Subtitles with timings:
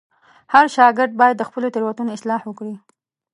[0.53, 2.75] هر شاګرد باید د خپلو تېروتنو اصلاح وکړي.